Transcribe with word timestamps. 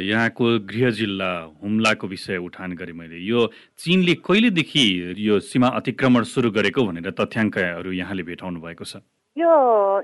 यहाँको 0.00 0.44
गृह 0.66 0.90
जिल्ला 0.90 1.30
हुम्लाको 1.62 2.06
विषय 2.06 2.36
उठान 2.36 2.72
गरेँ 2.72 2.94
मैले। 2.94 3.18
यो 3.26 3.46
चिनले 3.78 4.14
कहिलेदेखि 4.26 4.84
यो 5.18 5.38
सीमा 5.40 5.68
अतिक्रमण 5.80 6.22
सुरु 6.32 6.50
गरेको 6.50 6.80
भनेर 6.86 7.10
तथ्याङ्कहरू 7.20 7.92
यहाँले 7.92 8.22
भेटाउनु 8.22 8.60
भएको 8.60 8.84
छ? 8.84 9.02
यो 9.36 9.52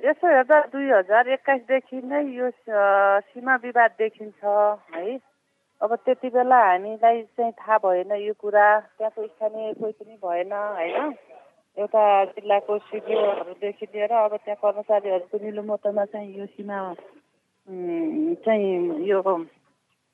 यसो 0.04 0.26
हेर्दा 0.26 0.58
दुई 0.72 0.86
हजार 0.90 1.28
एक्काइसदेखि 1.36 1.98
नै 2.04 2.22
यो 2.36 2.50
सीमा 2.60 3.54
विवाद 3.64 3.90
देखिन्छ 3.98 4.40
है? 4.94 5.18
अब 5.80 5.94
त्यति 6.04 6.28
बेला 6.32 6.56
हामीलाई 6.56 7.22
चाहिँ 7.36 7.52
थाहा 7.52 7.76
भएन 7.84 8.12
यो 8.22 8.32
कुरा। 8.38 8.68
त्यहाँको 8.96 9.26
स्थानीय 9.26 9.72
कोही 9.80 9.92
पनि 9.92 10.14
भएन 10.24 10.52
होइन? 10.52 11.14
एउटा 11.76 12.02
जिल्लाको 12.24 12.78
सिडिओहरूदेखि 12.88 13.86
लिएर 13.86 14.12
अब 14.16 14.36
त्यहाँ 14.44 14.56
कर्मचारीहरूको 14.62 15.36
निलुमतोमा 15.44 16.04
चाहिँ 16.08 16.32
यो 16.38 16.46
सीमा 16.56 16.78
चाहिँ 18.46 19.04
यो 19.04 19.20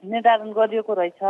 निर्धारण 0.04 0.52
गरिएको 0.52 0.92
रहेछ। 0.94 1.22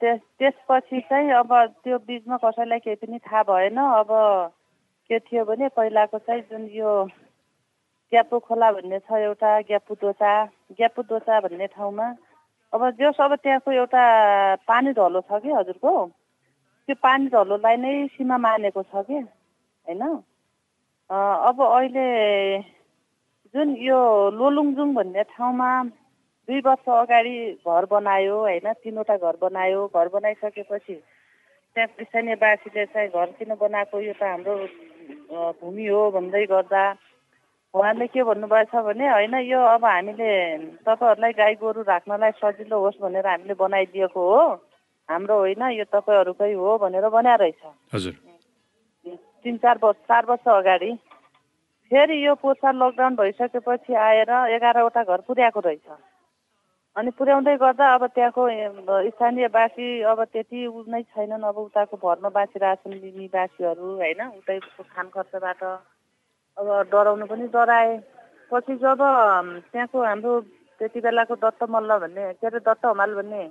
त्यस 0.00 0.20
त्यसपछि 0.38 1.00
चाहिँ 1.08 1.30
अब 1.38 1.52
त्यो 1.84 1.98
बिचमा 2.06 2.36
कसैलाई 2.44 2.78
केही 2.78 2.96
पनि 2.96 3.18
थाहा 3.18 3.42
भएन। 3.48 3.78
अब 3.78 4.10
के 5.10 5.18
थियो 5.18 5.44
भने 5.44 5.68
पहिलाको 5.76 6.18
चाहिँ 6.18 6.42
जुन 6.50 6.66
यो 6.72 6.90
ग्यापु 8.12 8.38
खोला 8.46 8.70
भन्ने 8.72 8.98
छ 8.98 9.12
एउटा 9.26 9.50
ग्यापु 9.68 9.94
दोचा 10.00 10.32
ग्यापु 10.78 11.02
दोचा 11.10 11.40
भन्ने 11.40 11.66
ठाउँमा 11.74 12.06
अब 12.72 12.82
जस 12.98 13.20
अब 13.20 13.34
त्यहाँको 13.42 13.70
एउटा 13.72 14.04
पानी 14.66 14.90
ढलो 14.94 15.20
छ 15.26 15.42
कि 15.42 15.50
हजुरको? 15.50 15.92
त्यो 16.88 16.94
पानी 17.02 17.26
ढलोलाई 17.34 17.76
नै 17.76 17.92
सीमा 18.14 18.36
मानेको 18.38 18.82
छ 18.82 19.02
कि 19.06 19.18
होइन? 19.18 20.02
अब 21.10 21.56
अहिले 21.62 22.06
जुन 23.54 23.68
यो 23.82 23.98
लोलुङजुङ 24.30 24.94
भन्ने 24.94 25.22
ठाउँमा 25.34 25.70
दुई 26.50 26.60
वर्ष 26.66 26.88
अगाडि 26.90 27.62
घर 27.62 27.84
बनायो 27.86 28.36
होइन? 28.36 28.66
तिनवटा 28.82 29.16
घर 29.16 29.36
बनायो। 29.38 29.86
घर 29.94 30.08
बनाइसकेपछि 30.10 30.94
त्यहाँ 31.76 31.86
स्थानीयवासीले 32.02 32.84
चाहिँ 32.90 33.08
घर 33.14 33.28
किन 33.38 33.54
बनाएको? 33.54 34.00
यो 34.02 34.12
त 34.18 34.22
हाम्रो 34.26 34.54
भूमि 35.62 35.86
हो 35.86 36.10
भन्दै 36.10 36.44
गर्दा 36.50 36.82
उहाँले 37.74 38.06
के 38.10 38.22
भन्नुभएछ 38.26 38.74
भने 38.74 39.06
होइन 39.08 39.34
यो 39.46 39.60
अब 39.78 39.84
हामीले 39.84 40.30
तपाईँहरूलाई 40.82 41.32
गाई 41.38 41.54
गोरु 41.62 41.82
राख्नलाई 41.86 42.32
सजिलो 42.42 42.78
होस् 42.82 42.98
भनेर 42.98 43.26
हामीले 43.26 43.54
बनाइदिएको 43.54 44.18
हो। 44.18 44.42
हाम्रो 45.08 45.36
होइन 45.38 45.62
यो 45.78 45.84
तपाईँहरूकै 45.86 46.52
हो 46.52 46.78
भनेर 46.82 47.08
बनाएर 47.14 47.38
रहेछ। 47.38 48.02
तिन 49.46 49.56
चार 49.62 49.78
वर्ष 49.82 49.98
चार 50.10 50.26
वर्ष 50.26 50.48
अगाडि 50.50 50.92
फेरि 51.90 52.16
यो 52.26 52.34
पोचा 52.42 52.70
लकडाउन 52.74 53.14
भइसकेपछि 53.16 53.94
आएर 53.94 54.30
एघारवटा 54.58 55.02
घर 55.06 55.20
पुर्याएको 55.30 55.60
रहेछ। 55.60 56.09
अनि 56.96 57.10
पुर्याउँदै 57.18 57.54
गर्दा 57.56 57.86
अब 57.94 58.04
त्यहाँको 58.14 58.42
स्थानीयवासी 59.14 59.86
अब 60.10 60.18
त्यति 60.34 60.66
उ 60.66 60.82
नै 60.90 61.02
छैनन्। 61.14 61.46
अब 61.46 61.56
उताको 61.70 61.96
भरमा 61.96 62.28
बाँचिरहेछन् 62.34 62.98
निवासीहरू 63.18 63.86
होइन? 64.02 64.20
उतैको 64.38 64.82
खान 64.90 65.06
खर्चबाट 65.14 65.62
अब 65.62 66.66
डराउनु 66.90 67.26
पनि 67.30 67.46
डराए। 67.54 67.90
पछि 68.50 68.74
जब 68.82 69.00
त्यहाँको 69.70 69.98
हाम्रो 70.02 70.32
त्यति 70.80 71.00
बेलाको 71.00 71.34
दत्त 71.38 71.62
मल्ल 71.70 71.98
भन्ने 72.02 72.32
के 72.42 72.46
अरे 72.46 72.58
दत्त 72.58 72.84
हमाल 72.86 73.14
भन्ने 73.14 73.42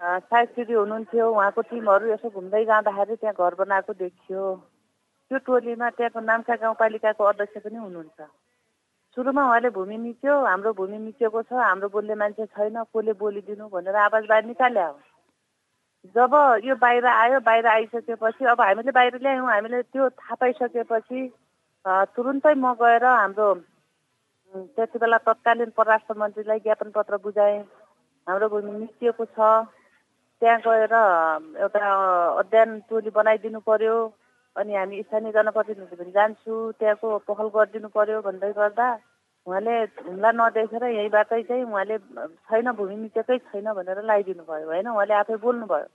सायद 0.00 0.48
हुनुहुन्थ्यो। 0.72 1.24
उहाँको 1.28 1.60
टिमहरू 1.68 2.06
यसो 2.16 2.28
घुम्दै 2.32 2.64
जाँदाखेरि 2.64 3.16
त्यहाँ 3.20 3.36
घर 3.36 3.54
बनाएको 3.60 3.92
देखियो। 3.92 4.44
त्यो 5.30 5.38
टोलीमा 5.44 5.88
त्यहाँको 6.00 6.20
नाम्चा 6.24 6.54
गाउँपालिकाको 6.64 7.24
अध्यक्ष 7.24 7.60
पनि 7.60 7.76
हुनुहुन्छ। 7.76 8.18
सुरुमा 9.16 9.42
उहाँले 9.44 9.70
भूमि 9.70 9.96
मिच्यो 9.98 10.34
हाम्रो 10.42 10.72
भूमि 10.74 10.98
मिचेको 11.00 11.42
छ 11.42 11.52
हाम्रो 11.54 11.88
बोल्ने 11.88 12.14
मान्छे 12.14 12.44
छैन 12.48 12.76
कसले 12.86 13.12
बोलिदिनु 13.14 13.68
भनेर 13.68 13.96
आवाज 13.98 14.26
बाहिर 14.26 14.44
निकाल्यो 14.46 14.90
जब 16.14 16.34
यो 16.64 16.74
बाहिर 16.76 17.06
आयो 17.08 17.40
बाहिर 17.40 17.66
आइसकेपछि 17.68 18.44
अब 18.46 18.60
हामीले 18.60 18.92
बाहिर 18.92 19.18
ल्यायौँ 19.18 19.48
हामीले 19.48 19.82
त्यो 19.84 20.08
थाहा 20.12 20.34
पाइसकेपछि 20.36 21.20
तुरुन्तै 22.14 22.54
म 22.56 22.72
गएर 22.76 23.04
हाम्रो 23.06 23.48
त्यति 24.76 24.98
बेला 24.98 25.18
तत्कालीन 25.24 25.70
परराष्ट्र 25.72 26.14
मन्त्रीलाई 26.16 26.58
ज्ञापन 26.60 26.90
पत्र 26.92 27.16
बुझाएँ 27.18 27.58
हाम्रो 28.26 28.48
भूमि 28.48 28.72
मिचिएको 28.78 29.24
छ 29.26 29.50
त्यहाँ 30.42 30.60
गएर 30.60 30.94
एउटा 31.58 31.92
अध्ययन 32.38 32.78
टोली 32.86 33.10
बनाइदिनु 33.12 33.60
पर्यो 33.66 33.96
अनि 34.58 34.74
हामी 34.74 35.02
स्थानीय 35.02 35.32
जनप्रतिनिधि 35.32 35.96
पनि 35.96 36.10
जान्छु 36.10 36.54
त्यहाँको 36.78 37.08
पहल 37.28 37.48
गरिदिनु 37.54 37.88
पर्यो 37.94 38.20
भन्दै 38.26 38.52
गर्दा 38.58 38.88
उहाँले 39.46 39.74
हुम्ला 40.06 40.30
नदेखेर 40.34 40.84
यहीँबाटै 40.84 41.42
चाहिँ 41.48 41.64
उहाँले 41.64 41.98
छैन 42.48 42.70
भूमि 42.78 42.96
मिचेकै 43.02 43.38
छैन 43.48 43.72
भनेर 43.72 44.02
लगाइदिनु 44.02 44.44
भयो 44.44 44.66
होइन? 44.66 44.88
उहाँले 44.88 45.14
आफै 45.14 45.36
बोल्नुभयो। 45.46 45.88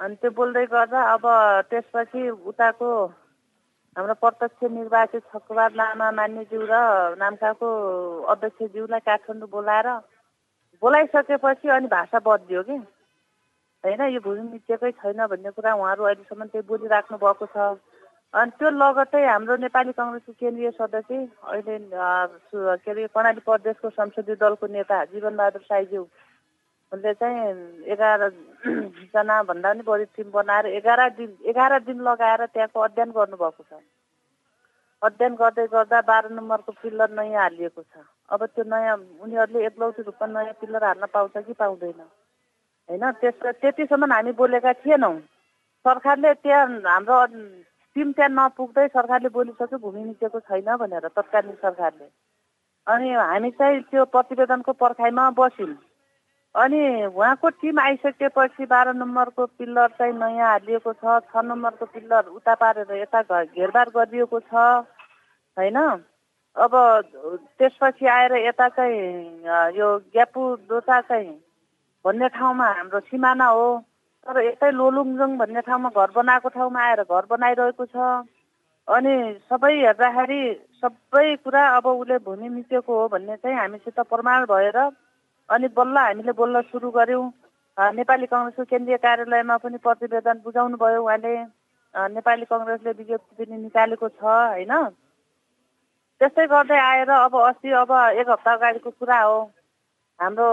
अनि 0.00 0.14
त्यो 0.20 0.30
बोल्दै 0.38 0.64
गर्दा 0.74 1.00
अब 1.14 1.24
त्यसपछि 1.70 2.22
उताको 2.50 2.88
हाम्रो 3.96 4.14
प्रत्यक्ष 4.20 4.60
निर्वाचित 4.72 5.22
छकबार 5.32 5.70
लामा 5.72 6.10
मान्यज्यू 6.18 6.60
र 6.66 6.74
नाम्काको 7.22 7.68
अध्यक्षज्यूलाई 8.32 9.00
काठमाडौँ 9.06 9.48
बोलाएर 9.54 9.88
बोलाइसकेपछि 10.82 11.68
अनि 11.68 11.86
भाषा 11.86 12.18
बद्लियो 12.26 12.62
कि। 12.68 12.76
होइन 13.84 14.02
यो 14.14 14.20
भूमि 14.24 14.42
मिचेकै 14.50 14.90
छैन 14.98 15.26
भन्ने 15.26 15.50
कुरा 15.50 15.74
उहाँहरू 15.74 16.02
अहिलेसम्म 16.04 16.44
त्यही 16.52 16.66
बोलिराख्नु 16.68 17.16
भएको 17.18 17.46
छ। 17.54 17.56
अनि 18.34 18.50
त्यो 18.58 18.68
लगत्तै 18.72 19.22
हाम्रो 19.26 19.56
नेपाली 19.60 19.92
कङ्ग्रेसको 19.92 20.32
केन्द्रीय 20.40 20.70
सदस्य 20.72 21.16
अहिले 21.52 21.78
के 22.80 22.90
अरे 22.90 23.06
कर्णाली 23.14 23.40
प्रदेशको 23.44 23.90
संसदीय 23.92 24.36
दलको 24.40 24.66
नेता 24.72 25.04
जीवनबहादुर 25.12 25.62
साईज्यू 25.68 26.02
उसले 26.92 27.12
चाहिँ 27.20 27.38
एघारजना 27.92 29.36
भन्दा 29.50 29.68
पनि 29.72 29.82
बढी 29.82 30.04
टिम 30.16 30.30
बनाएर 30.30 30.66
एघार 30.78 31.00
दिन 31.18 31.30
एघार 31.50 31.78
दिन 31.82 32.00
लगाएर 32.08 32.46
त्यहाँको 32.46 32.80
अध्ययन 32.80 33.10
गर्नुभएको 33.18 33.62
छ। 33.68 33.82
अध्ययन 35.02 35.34
गर्दै 35.34 35.66
गर्दा 35.66 36.00
बाह्र 36.06 36.30
नम्बरको 36.30 36.72
पिल्लर 36.82 37.10
नयाँ 37.10 37.42
हालिएको 37.42 37.82
छ। 37.82 38.04
अब 38.30 38.40
त्यो 38.54 38.64
नयाँ 38.64 38.96
उनीहरूले 39.20 39.66
एकलौटी 39.66 40.02
रूपमा 40.02 40.26
नयाँ 40.32 40.56
पिल्लर 40.60 40.84
हाल्न 40.84 41.06
पाउँछ 41.12 41.36
कि 41.46 41.52
पाउँदैन? 41.52 42.00
होइन 42.88 43.10
त्यस 43.20 43.34
त्यतिसम्म 43.60 44.12
हामी 44.12 44.32
बोलेका 44.40 44.72
थिएनौँ। 44.82 45.16
सरकारले 45.84 46.32
त्यहाँ 46.34 46.66
हाम्रो 46.86 47.18
टिम 47.96 48.12
त्यहाँ 48.12 48.30
नपुग्दै 48.30 48.86
सरकारले 48.88 49.28
बोलिसक्यो 49.28 49.78
भूमि 49.78 50.02
मिचेको 50.04 50.40
छैन 50.40 50.68
भनेर 50.76 51.06
तत्कालीन 51.08 51.56
सरकारले। 51.62 52.06
अनि 52.86 53.08
हामी 53.12 53.50
चाहिँ 53.58 53.80
त्यो 53.90 54.04
प्रतिवेदनको 54.14 54.72
पर्खाइमा 54.72 55.30
बस्यौँ। 55.38 55.74
अनि 56.54 56.80
उहाँको 57.06 57.48
टिम 57.60 57.78
आइसकेपछि 57.80 58.64
बाह्र 58.66 58.92
नम्बरको 58.92 59.46
पिल्लर 59.58 59.88
चाहिँ 59.98 60.12
नयाँ 60.12 60.48
हालिएको 60.48 60.92
छ 60.92 61.20
छ 61.28 61.44
नम्बरको 61.44 61.86
पिल्लर 61.86 62.24
उता 62.36 62.54
पारेर 62.60 62.92
यता 62.92 63.22
घेरबार 63.44 63.88
गरिएको 63.96 64.40
छ 64.40 64.54
होइन? 65.56 65.78
अब 66.56 66.72
त्यसपछि 67.58 68.06
आएर 68.06 68.32
यता 68.46 68.68
चाहिँ 68.68 69.78
यो 69.78 69.88
ग्यापु 70.12 70.42
दोचा 70.68 71.00
चाहिँ 71.00 71.32
भन्ने 72.04 72.28
ठाउँमा 72.36 72.66
हाम्रो 72.78 73.00
सिमाना 73.08 73.46
हो। 73.46 73.66
तर 74.26 74.36
यतै 74.44 74.70
लोलुङजुङ 74.70 75.30
भन्ने 75.38 75.60
ठाउँमा 75.66 75.88
घर 75.90 76.10
बनाएको 76.16 76.48
ठाउँमा 76.56 76.80
आएर 76.82 77.02
घर 77.04 77.24
बनाइरहेको 77.30 77.84
छ। 77.86 77.96
अनि 78.88 79.14
सबै 79.50 79.72
हेर्दाखेरि 79.78 80.42
सबै 80.82 81.26
कुरा 81.44 81.62
अब 81.76 81.86
उसले 81.86 82.18
भूमि 82.26 82.48
मिचेको 82.48 82.92
हो 83.00 83.08
भन्ने 83.14 83.36
चाहिँ 83.42 83.56
हामीसित 83.58 84.00
प्रमाण 84.10 84.44
भएर 84.50 84.78
अनि 85.48 85.68
बल्ल 85.78 85.96
हामीले 85.98 86.32
बोल्न 86.38 86.60
सुरु 86.70 86.90
गऱ्यौँ। 86.90 87.26
नेपाली 87.98 88.26
कङ्ग्रेसको 88.26 88.64
केन्द्रीय 88.70 88.96
कार्यालयमा 89.04 89.56
पनि 89.62 89.78
प्रतिवेदन 89.86 90.42
बुझाउनु 90.44 90.76
भयो 90.76 91.02
उहाँले 91.02 91.34
नेपाली 91.94 92.44
कङ्ग्रेसले 92.50 92.90
विज्ञप्ति 92.98 93.44
पनि 93.44 93.56
निकालेको 93.62 94.08
छ 94.08 94.22
होइन? 94.22 94.72
त्यस्तै 96.20 96.46
गर्दै 96.46 96.78
आएर 96.78 97.10
अब 97.10 97.34
अस्ति 97.40 97.70
अब 97.82 97.90
एक 98.20 98.28
हप्ता 98.30 98.52
अगाडिको 98.52 98.90
कुरा 98.90 99.20
हो। 99.22 99.38
हाम्रो 100.20 100.48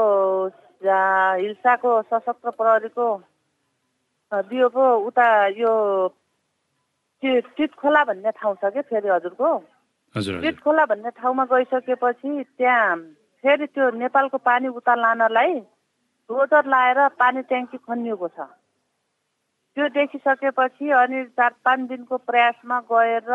हिल्साको 0.81 2.01
सशस्त्र 2.01 2.49
प्रहरीको 2.51 3.07
दियोको 4.31 4.85
उता 5.07 5.27
यो 5.57 5.73
चित 7.23 7.73
खोला 7.75 8.03
भन्ने 8.03 8.31
ठाउँ 8.31 8.55
छ 8.55 8.71
कि 8.73 8.81
फेरि 8.87 9.09
हजुरको? 9.09 9.49
चित 10.15 10.59
खोला 10.63 10.85
भन्ने 10.85 11.09
ठाउँमा 11.19 11.45
गइसकेपछि 11.51 12.43
त्यहाँ 12.57 12.95
फेरि 13.43 13.65
त्यो 13.75 13.89
नेपालको 13.99 14.37
पानी 14.37 14.67
उता 14.67 14.95
लानलाई 14.95 15.59
डोजर 16.29 16.65
लाएर 16.65 17.07
पानी 17.19 17.41
ट्याङ्की 17.49 17.77
खनिएको 17.77 18.27
छ। 18.27 18.39
त्यो 19.77 19.87
देखिसकेपछि 19.89 20.89
अनि 20.91 21.23
चार 21.37 21.53
पाँच 21.65 21.79
दिनको 21.89 22.17
प्रयासमा 22.29 22.79
गएर 22.91 23.29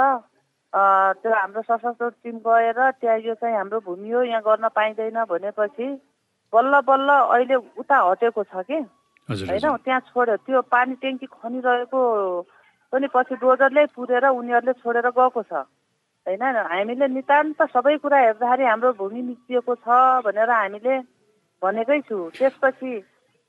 त्यो 1.20 1.32
हाम्रो 1.34 1.62
सशस्त्र 1.62 2.10
टिम 2.22 2.38
गएर 2.46 2.80
त्यहाँ 2.90 3.18
यो 3.18 3.34
चाहिँ 3.34 3.56
हाम्रो 3.56 3.80
भूमि 3.86 4.10
हो 4.10 4.22
यहाँ 4.22 4.42
गर्न 4.42 4.68
पाइँदैन 4.74 5.24
भनेपछि 5.30 5.86
बल्ल 6.54 6.80
बल्ल 6.88 7.08
अहिले 7.34 7.56
उता 7.82 7.96
हटेको 8.08 8.42
छ 8.44 8.62
कि? 8.70 8.78
होइन 9.28 9.76
त्यहाँ 9.84 10.00
छोड्यो। 10.08 10.36
त्यो 10.46 10.60
पानी 10.70 10.94
ट्याङ्की 11.02 11.26
खनिरहेको 11.26 12.00
पनि 12.92 13.06
पछि 13.14 13.34
डोजरले 13.42 13.84
पुरेर 13.94 14.24
उनीहरूले 14.30 14.72
छोडेर 14.78 15.08
गएको 15.10 15.42
छ। 15.42 15.52
होइन 16.26 16.42
हामीले 16.56 17.06
नितान्त 17.08 17.62
सबै 17.74 17.96
कुरा 18.00 18.18
हेर्दाखेरि 18.18 18.64
हाम्रो 18.64 18.92
भूमि 19.00 19.22
मिचिएको 19.28 19.74
छ 19.82 19.88
भनेर 20.24 20.50
हामीले 20.50 20.94
भनेकै 21.62 22.00
छु। 22.08 22.16
त्यसपछि 22.38 22.92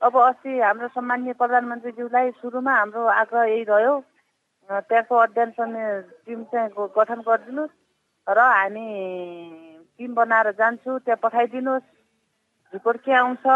अब 0.02 0.12
अस्ति 0.20 0.52
हाम्रो 0.60 0.88
सम्मान्य 0.92 1.32
प्रधानमन्त्रीज्यूलाई 1.40 2.30
सुरुमा 2.40 2.72
हाम्रो 2.76 3.02
आग्रह 3.22 3.44
यही 3.44 3.62
रह्यो। 3.70 3.94
त्यहाँको 4.68 5.14
अध्ययन 5.16 5.50
समय 5.56 5.84
टिम 6.26 6.42
चाहिँ 6.52 6.68
गठन 6.96 7.20
गरिदिनुहोस् 7.22 7.74
र 8.26 8.38
हामी 8.40 8.86
टिम 9.96 10.10
बनाएर 10.14 10.50
जान्छु 10.58 10.98
त्यहाँ 10.98 11.22
पठाइदिनुहोस्। 11.22 11.95
रिपोर्ट 12.76 13.00
के 13.02 13.12
आउँछ 13.14 13.46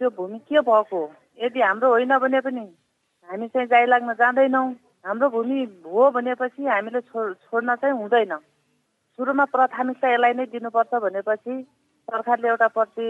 त्यो 0.00 0.10
भूमि 0.12 0.38
के 0.44 0.60
भएको 0.62 1.02
यदि 1.38 1.60
हाम्रो 1.62 1.88
होइन 1.90 2.18
भने 2.18 2.40
पनि 2.42 2.66
हामी 3.28 3.48
चाहिँ 3.48 3.68
गाई 3.68 3.86
लाग्न 3.86 4.12
जाँदैनौँ 4.14 4.66
हाम्रो 5.04 5.28
भूमि 5.30 5.62
हो 5.86 6.10
भनेपछि 6.10 6.66
हामीले 6.66 7.00
छोड्न 7.02 7.74
चाहिँ 7.76 7.94
हुँदैन 7.94 8.36
सुरुमा 9.18 9.44
प्राथमिकता 9.46 10.08
यसलाई 10.08 10.32
नै 10.34 10.46
दिनुपर्छ 10.50 10.94
भनेपछि 11.00 11.54
सरकारले 12.08 12.48
एउटा 12.48 12.68
प्रति 12.68 13.08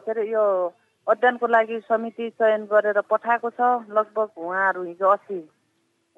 के 0.00 0.10
अरे 0.10 0.24
यो 0.26 0.44
अध्ययनको 1.06 1.46
लागि 1.46 1.78
समिति 1.82 2.30
चयन 2.32 2.64
गरेर 2.66 3.00
पठाएको 3.06 3.50
छ 3.50 3.60
लगभग 3.90 4.28
उहाँहरू 4.36 4.82
हिजो 4.84 5.08
अस्ति 5.08 5.38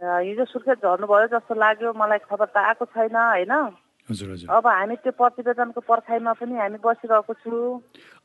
हिजो 0.00 0.44
सुर्खेत 0.46 0.78
झर्नुभयो 0.80 1.26
जस्तो 1.28 1.54
लाग्यो 1.56 1.92
मलाई 1.94 2.18
खबर 2.24 2.46
त 2.46 2.56
आएको 2.62 2.84
छैन 2.86 3.16
होइन 3.18 3.52
अब 4.08 4.66
हामी 4.66 4.96
त्यो 5.04 5.12
प्रतिवेदनको 5.12 5.80
पर्खाइमा 5.84 6.32
पनि 6.40 6.54
हामी 6.56 6.78
बसिरहेको 6.80 7.32
छु। 7.44 7.52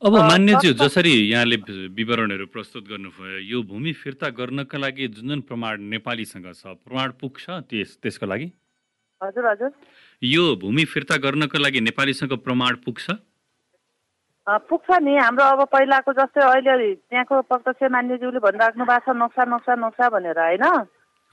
अब 0.00 0.14
मान्यज्यू 0.16 0.72
जसरी 0.80 1.12
यहाँले 1.28 1.56
विवरणहरू 1.92 2.46
प्रस्तुत 2.48 2.88
गर्नुभयो 2.88 3.38
यो 3.52 3.62
भूमि 3.68 3.92
फिर्ता 3.92 4.28
गर्नका 4.32 4.78
लागि 4.80 5.08
जुन 5.12 5.28
जुन 5.28 5.40
प्रमाण 5.44 5.84
नेपालीसँग 5.92 6.48
छ 6.56 6.72
प्रमाण 6.80 7.08
पुग्छ 7.20 7.44
त्यस 7.68 8.00
त्यसको 8.00 8.26
लागि? 8.26 8.48
हजुर 9.20 9.44
हजुर। 9.46 9.70
यो 10.22 10.44
भूमि 10.56 10.84
फिर्ता 10.88 11.16
गर्नको 11.20 11.58
लागि 11.60 11.80
नेपालीसँग 11.84 12.32
प्रमाण 12.40 12.80
पुग्छ? 12.80 13.06
पुग्छ 14.48 14.88
नि। 15.04 15.16
हाम्रो 15.20 15.44
अब 15.44 15.60
पहिलाको 15.68 16.12
जस्तै 16.16 16.40
अहिले 16.48 16.94
त्यहाँको 16.96 17.34
प्रत्यक्ष 17.44 17.92
मान्यज्यूले 17.92 18.40
भनिराख्नु 18.40 18.84
भएको 18.88 19.12
छ 19.12 19.16
नक्सा 19.20 19.44
नक्सा 19.52 19.74
नक्सा 19.84 20.08
भनेर 20.16 20.38
होइन? 20.40 20.64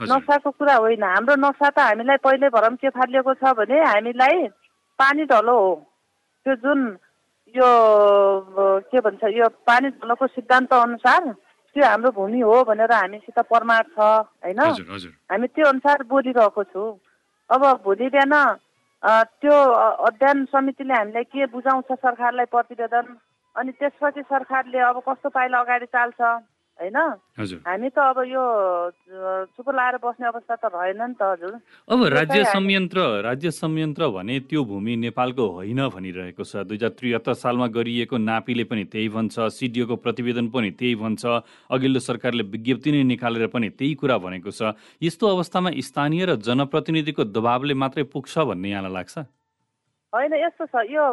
नक्साको 0.02 0.50
कुरा 0.52 0.76
होइन। 0.76 1.04
हाम्रो 1.04 1.36
नक्सा 1.36 1.70
त 1.70 1.80
हामीलाई 1.80 2.18
पहिले 2.26 2.50
भरम 2.50 2.76
के 2.82 2.90
फालिएको 2.90 3.34
छ 3.38 3.54
भने 3.58 3.78
हामीलाई 3.84 4.48
पानी 5.00 5.24
ढलो 5.30 5.56
हो। 5.60 5.74
त्यो 6.46 6.56
जुन 6.64 6.80
यो 7.56 7.70
के 8.90 9.00
भन्छ 9.00 9.24
यो 9.38 9.48
पानी 9.68 9.90
ढलोको 10.02 10.28
सिद्धान्त 10.28 10.74
अनुसार 10.74 11.22
त्यो 11.76 11.86
हाम्रो 11.86 12.12
भूमि 12.12 12.40
हो 12.40 12.64
भनेर 12.68 12.92
हामीसित 12.92 13.40
प्रमाण 13.52 13.82
छ 13.94 14.00
होइन? 14.44 14.60
हामी 15.32 15.48
त्यो 15.48 15.66
अनुसार 15.68 16.04
बोलिरहेको 16.10 16.64
छु। 16.64 16.84
अब 17.50 17.62
भोलि 17.84 18.08
बिहान 18.10 18.34
त्यो 19.42 19.56
अध्ययन 20.08 20.46
समितिले 20.52 20.94
हामीलाई 20.94 21.24
के 21.24 21.46
बुझाउँछ 21.52 21.92
सरकारलाई 21.92 22.46
प्रतिवेदन? 22.48 23.06
अनि 23.56 23.72
त्यसपछि 23.80 24.22
सरकारले 24.22 24.80
अब 24.80 24.98
कस्तो 25.08 25.30
पाइला 25.30 25.60
अगाडि 25.60 25.86
चाल्छ? 25.86 26.22
होइन? 26.80 26.98
हामी 27.68 27.90
त 27.90 27.98
अब 28.00 28.18
यो 28.26 28.44
चुप 29.54 29.68
लाएर 29.70 29.96
बस्ने 30.02 30.28
अवस्था 30.28 30.56
त 30.56 30.66
रहेन 30.72 31.02
नि 31.02 31.14
त 31.14 31.22
हजुर। 31.22 31.54
अब 31.90 32.00
राज्य 32.14 32.44
संयन्त्र 32.48 33.00
राज्य 33.22 33.52
संयन्त्र 33.52 34.08
भने 34.10 34.40
त्यो 34.50 34.64
भूमि 34.66 34.96
नेपालको 35.06 35.46
होइन 35.48 35.82
भनिरहेको 35.90 36.44
छ। 36.44 36.64
दुई 36.66 36.78
हजार 36.78 36.90
त्रिहत्तर 36.98 37.34
सालमा 37.34 37.68
गरिएको 37.70 38.18
नापीले 38.18 38.64
पनि 38.66 38.84
त्यही 38.90 39.10
भन्छ 39.10 39.36
सिडिओको 39.52 39.96
प्रतिवेदन 40.02 40.48
पनि 40.50 40.70
त्यही 40.74 40.96
भन्छ 40.96 41.24
अघिल्लो 41.70 42.00
सरकारले 42.00 42.44
विज्ञप्ति 42.50 42.90
नै 42.92 43.04
निकालेर 43.14 43.48
पनि 43.54 43.70
त्यही 43.70 43.94
कुरा 44.02 44.18
भनेको 44.18 44.52
छ। 44.52 44.74
यस्तो 45.02 45.26
अवस्थामा 45.28 45.70
स्थानीय 45.78 46.26
र 46.26 46.36
जनप्रतिनिधिको 46.40 47.24
दबावले 47.30 47.74
मात्रै 47.74 48.04
पुग्छ 48.10 48.34
भन्ने 48.50 48.70
यहाँलाई 48.70 48.94
लाग्छ? 48.94 49.16
होइन 50.14 50.34
यस्तो 50.36 50.66
छ। 50.68 50.76
यो 50.92 51.04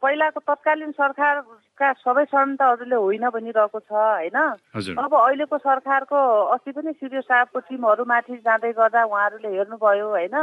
पहिलाको 0.00 0.40
तत्कालीन 0.40 0.92
सरकारका 0.96 1.88
सबै 2.00 2.24
संयन्त्रहरूले 2.24 2.96
होइन 2.96 3.24
भनिरहेको 3.28 3.80
छ 3.80 3.92
होइन? 3.92 4.38
अब 4.96 5.12
अहिलेको 5.14 5.56
सरकारको 5.60 6.16
अस्ति 6.56 6.72
पनि 6.72 6.92
सिडिओ 6.96 7.20
साहबको 7.20 7.58
टिमहरू 7.68 8.04
माथि 8.08 8.36
जाँदै 8.40 8.72
गर्दा 8.72 9.04
उहाँहरूले 9.04 9.50
हेर्नुभयो 9.56 10.08
होइन? 10.08 10.36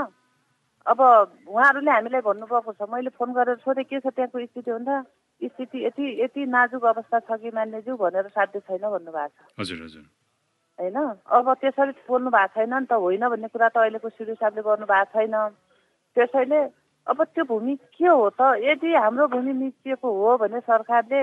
अब 0.85 0.99
उहाँहरूले 1.01 1.91
हामीलाई 1.91 2.21
भन्नुभएको 2.21 2.71
छ 2.77 2.81
मैले 2.93 3.09
फोन 3.17 3.33
गरेर 3.33 3.57
सोधेँ 3.65 3.87
के 3.89 3.99
छ 3.99 4.13
त्यहाँको 4.13 4.45
स्थिति 4.45 4.71
भन्दा 4.71 4.95
स्थिति 5.41 5.85
यति 5.85 6.05
यति 6.21 6.45
नाजुक 6.45 6.85
अवस्था 6.85 7.19
छ 7.19 7.39
कि 7.41 7.49
मान्यज्यू 7.49 7.97
भनेर 7.97 8.27
साध्य 8.29 8.59
छैन 8.59 8.83
भन्नुभएको 8.93 9.41
छ। 9.41 9.59
हजुर 9.59 9.81
हजुर। 9.83 10.05
होइन? 10.79 10.97
अब 11.33 11.53
त्यसरी 11.65 11.91
बोल्नु 12.05 12.29
भएको 12.29 12.53
छैन 12.61 12.73
नि 12.77 12.85
त 12.85 12.93
होइन 12.93 13.25
भन्ने 13.25 13.47
कुरा 13.49 13.69
त 13.73 13.77
अहिलेको 13.81 14.09
सिडिओ 14.11 14.35
साहबले 14.37 14.61
गर्नु 14.61 14.85
भएको 14.85 15.11
छैन। 15.17 15.35
त्यसैले 16.15 16.61
अब 17.07 17.23
त्यो 17.23 17.43
भूमि 17.45 17.75
के 17.75 18.07
हो 18.07 18.29
त? 18.39 18.41
यदि 18.63 18.93
हाम्रो 18.95 19.27
भूमि 19.27 19.53
मिचिएको 19.53 20.07
हो 20.07 20.37
भने 20.39 20.59
सरकारले 20.59 21.21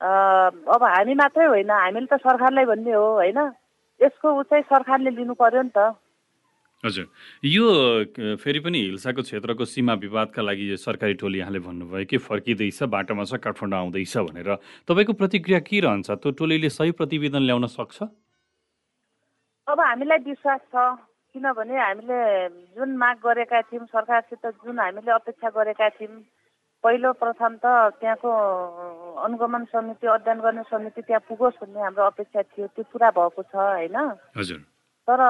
अब 0.00 0.82
हामी 0.82 1.14
मात्रै 1.14 1.46
होइन 1.46 1.70
हामीले 1.70 2.06
त 2.06 2.16
सरकारलाई 2.22 2.64
भन्ने 2.64 2.92
हो 2.92 3.08
होइन? 3.20 3.38
यसको 4.00 4.42
चाहिँ 4.42 4.64
सरकारले 4.72 5.10
लिनु 5.10 5.34
पर्यो 5.34 5.62
नि 5.62 5.72
त। 5.76 5.92
हजुर। 6.84 7.06
यो 7.42 7.66
फेरि 8.38 8.60
पनि 8.62 8.78
हिल्साको 8.78 9.22
क्षेत्रको 9.26 9.64
सीमा 9.66 9.94
विवादका 9.98 10.42
लागि 10.42 10.76
सरकारी 10.78 11.14
टोली 11.18 11.38
यहाँले 11.38 11.58
भन्नुभयो 11.58 12.06
कि 12.06 12.16
फर्किँदैछ 12.22 12.82
बाटोमा 12.86 13.24
छ 13.26 13.42
काठमाडौँ 13.42 13.78
आउँदैछ 13.78 14.16
भनेर। 14.30 14.54
तपाईँको 14.86 15.12
प्रतिक्रिया 15.18 15.60
के 15.66 15.80
रहन्छ? 15.82 16.10
त्यो 16.22 16.30
टोलीले 16.38 16.70
सही 16.70 16.90
प्रतिवेदन 16.94 17.42
ल्याउन 17.42 17.66
सक्छ? 17.66 17.98
अब 19.66 19.80
हामीलाई 19.80 20.18
विश्वास 20.24 20.60
छ। 20.70 20.76
किनभने 21.38 21.76
हामीले 21.78 22.18
जुन 22.74 22.90
माग 22.98 23.16
गरेका 23.22 23.60
थियौँ 23.70 23.86
सरकारसित 23.94 24.46
जुन 24.66 24.78
हामीले 24.78 25.10
अपेक्षा 25.12 25.48
गरेका 25.54 25.88
थियौँ 25.94 26.18
पहिलो 26.84 27.12
प्रथम 27.14 27.52
त 27.62 27.94
त्यहाँको 28.02 28.30
अनुगमन 29.22 29.64
समिति 29.70 30.06
अध्ययन 30.18 30.38
गर्ने 30.42 30.62
समिति 30.66 31.02
त्यहाँ 31.06 31.22
पुगोस् 31.30 31.62
भन्ने 31.62 31.78
हाम्रो 31.78 32.04
अपेक्षा 32.10 32.42
थियो। 32.42 32.66
त्यो 32.74 32.84
पुरा 32.90 33.10
भएको 33.14 33.42
छ 33.42 33.54
होइन? 33.54 34.66
तर 35.08 35.20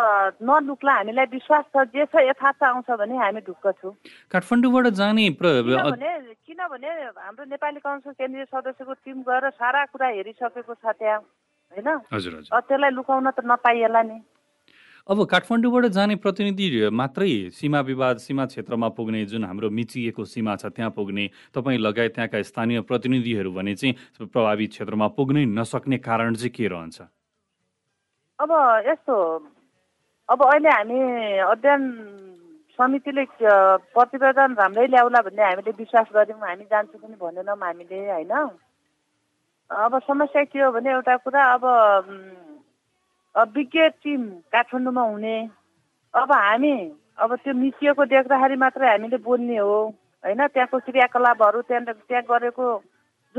नलुक्ला 0.41 0.93
हामीलाई 0.97 1.27
विश्वास 1.29 1.65
छ 1.77 1.85
जे 1.93 2.05
छ 2.09 2.25
यथार्थ 2.25 2.63
आउँछ 2.65 2.89
भने 2.89 3.17
हामी 3.17 3.41
ढुक्क 3.45 3.67
छौँ। 3.81 3.93
काठमाडौँ 4.33 4.91
जाने 4.97 5.29
किनभने 5.37 6.11
किनभने 6.49 6.89
हाम्रो 7.21 7.45
नेपाली 7.53 7.81
काउन्सिल 7.85 8.13
केन्द्रीय 8.17 8.45
सदस्यको 8.49 8.93
टिम 9.05 9.19
गएर 9.29 9.45
सारा 9.61 9.85
कुरा 9.93 10.09
हेरिसकेको 10.17 10.75
छ 10.75 10.85
त्यहाँ 10.89 11.21
होइन? 11.21 11.89
त्यसलाई 12.09 12.91
लुकाउन 12.97 13.31
त 13.31 13.45
नपाइएला 13.45 14.03
नि। 14.09 14.19
अब 15.09 15.25
काठमाडौँबाट 15.25 15.85
जाने 15.89 16.15
प्रतिनिधि 16.21 16.89
मात्रै 16.93 17.29
सीमा 17.51 17.81
विवाद 17.81 18.17
सीमा 18.21 18.45
क्षेत्रमा 18.47 18.89
पुग्ने 18.93 19.25
जुन 19.25 19.45
हाम्रो 19.45 19.69
मिचिएको 19.73 20.25
सीमा 20.25 20.57
छ 20.61 20.69
त्यहाँ 20.69 20.91
पुग्ने 20.93 21.25
तपाईँ 21.57 21.79
लगायत 21.81 22.13
त्यहाँका 22.15 22.43
स्थानीय 22.45 22.81
प्रतिनिधिहरू 22.85 23.53
भने 23.53 23.75
चाहिँ 23.75 24.29
प्रभावित 24.29 24.71
क्षेत्रमा 24.71 25.09
पुग्नै 25.17 25.45
नसक्ने 25.49 25.99
कारण 26.05 26.35
चाहिँ 26.35 26.53
के 26.53 26.69
रहन्छ? 26.69 27.01
अब 28.39 28.51
यस्तो 28.85 29.17
अब 30.29 30.43
अहिले 30.45 30.69
हामी 30.77 31.01
अध्ययन 31.57 31.83
समितिले 32.79 33.25
प्रतिवेदन 33.97 34.61
राम्रै 34.61 34.87
ल्याउला 34.93 35.21
भन्ने 35.25 35.43
हामीले 35.43 35.73
विश्वास 35.73 36.13
गऱ्यौँ। 36.13 36.41
हामी 36.45 36.65
जान्छौँ 36.69 37.01
पनि 37.01 37.17
भनेनौँ 37.17 37.57
हामीले 37.57 37.99
होइन? 38.13 38.33
अब 39.71 39.99
समस्या 40.05 40.45
के 40.53 40.61
हो 40.61 40.71
भने 40.77 40.91
एउटा 40.93 41.17
कुरा 41.25 41.43
अब 41.57 41.65
विज्ञ 43.39 43.89
टिम 44.03 44.23
काठमाडौँमा 44.53 45.03
हुने। 45.03 45.37
अब 46.15 46.33
हामी 46.33 46.75
अब 47.19 47.35
त्यो 47.35 47.55
मिसिएको 47.55 48.05
देख्दाखेरि 48.05 48.57
मात्रै 48.57 48.89
हामीले 48.91 49.17
बोल्ने 49.23 49.57
हो। 49.59 49.79
होइन 50.25 50.47
त्यहाँको 50.47 50.79
क्रियाकलापहरू 50.79 51.61
त्यहाँ 51.63 51.85
त्यहाँ 51.85 52.23
गरेको 52.31 52.67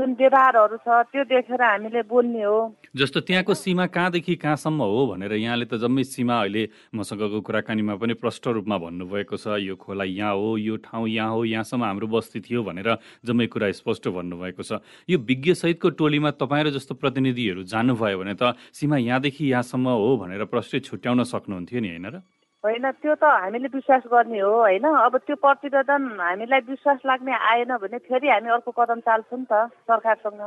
जुन 0.00 0.12
व्यवहारहरू 0.16 0.76
छ 0.80 0.88
त्यो 1.12 1.22
देखेर 1.28 1.60
हामीले 1.60 2.02
बोल्ने 2.08 2.42
हो। 2.42 2.58
जस्तो 2.96 3.20
त्यहाँको 3.20 3.54
सीमा 3.54 3.86
कहाँदेखि 3.92 4.34
कहाँसम्म 4.40 4.80
हो 4.82 5.00
भनेर 5.12 5.32
यहाँले 5.36 5.64
त 5.68 5.76
जम्मै 5.76 6.04
सीमा 6.08 6.40
अहिले 6.40 6.62
मसँगको 6.96 7.40
कुराकानीमा 7.44 7.94
पनि 8.00 8.14
प्रष्ट 8.16 8.48
रूपमा 8.48 8.76
भन्नुभएको 8.80 9.36
छ 9.36 9.60
यो 9.60 9.76
खोला 9.76 10.04
यहाँ 10.08 10.32
हो 10.32 10.56
यो 10.56 10.76
ठाउँ 10.80 11.04
यहाँ 11.04 11.30
हो 11.30 11.44
यहाँसम्म 11.44 11.84
हाम्रो 11.84 12.06
बस्ती 12.08 12.40
थियो 12.40 12.64
भनेर 12.64 12.96
जम्मै 13.28 13.46
कुरा 13.52 13.70
स्पष्ट 13.76 14.08
भन्नुभएको 14.08 14.62
छ। 14.64 14.80
यो 15.04 15.18
विज्ञसहितको 15.20 15.88
टोलीमा 16.00 16.30
तपाईँ 16.40 16.64
र 16.64 16.70
जस्तो 16.72 16.96
प्रतिनिधिहरू 16.96 17.68
जानुभयो 17.68 18.18
भने 18.24 18.34
त 18.40 18.56
सीमा 18.72 18.96
यहाँदेखि 18.96 19.52
यहाँसम्म 19.52 19.84
हो 19.84 20.16
भनेर 20.16 20.44
प्रष्टै 20.48 20.80
छुट्याउन 20.80 21.28
सक्नुहुन्थ्यो 21.28 21.80
नि 21.80 21.88
होइन 21.92 22.06
र? 22.08 22.24
होइन 22.64 22.90
त्यो 23.00 23.14
त 23.14 23.24
हामीले 23.24 23.68
विश्वास 23.72 24.02
गर्ने 24.12 24.38
हो 24.38 24.52
होइन। 24.60 24.84
अब 24.84 25.16
त्यो 25.24 25.36
प्रतिवेदन 25.40 26.02
हामीलाई 26.20 26.60
विश्वास 26.68 26.98
लाग्ने 27.06 27.32
आएन 27.32 27.72
भने 27.80 27.98
फेरि 28.04 28.28
हामी 28.28 28.48
अर्को 28.52 28.70
कदम 28.76 29.00
चाल्छौँ 29.00 29.38
नि 29.38 29.46
त 29.48 29.72
सरकारसँग। 29.88 30.40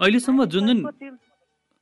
अहिलेसम्म 0.00 0.44
जुन 0.48 0.66
जुन 0.66 0.78